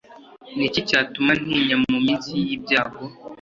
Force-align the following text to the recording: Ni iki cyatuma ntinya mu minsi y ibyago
Ni 0.55 0.63
iki 0.67 0.81
cyatuma 0.89 1.31
ntinya 1.41 1.75
mu 1.81 1.97
minsi 2.05 2.29
y 2.45 2.49
ibyago 2.57 3.03